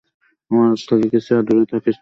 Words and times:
আমার 0.51 0.69
থেকে 0.89 1.05
কিছুটা 1.13 1.41
দূরে 1.47 1.63
থাকছিস 1.63 1.75
না 1.75 1.79
কেন? 1.79 1.89